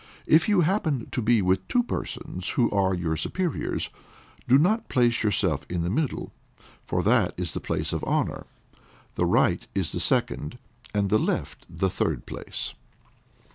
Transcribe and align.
If 0.25 0.49
you 0.49 0.61
happen 0.61 1.09
to 1.11 1.21
be 1.21 1.43
with 1.43 1.67
two 1.67 1.83
persons 1.83 2.49
who 2.49 2.71
are 2.71 2.95
your 2.95 3.15
superiors, 3.15 3.89
do 4.47 4.57
not 4.57 4.89
place 4.89 5.21
yourself 5.21 5.63
in 5.69 5.83
the 5.83 5.91
middle, 5.91 6.31
for 6.83 7.03
that 7.03 7.35
is 7.37 7.53
the 7.53 7.59
place 7.59 7.93
of 7.93 8.03
honor; 8.05 8.47
the 9.13 9.27
right, 9.27 9.67
is 9.75 9.91
the 9.91 9.99
second, 9.99 10.57
and 10.91 11.11
the 11.11 11.19
left 11.19 11.67
the 11.69 11.91
third 11.91 12.25
place. 12.25 12.73